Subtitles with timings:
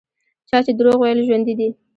[0.49, 1.69] چا چې دروغ ویل ژوندي دي.